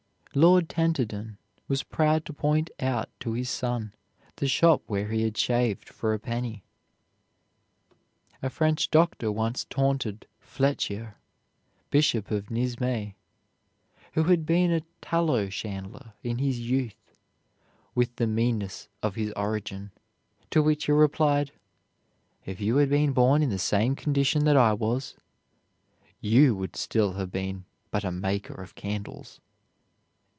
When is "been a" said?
14.45-14.83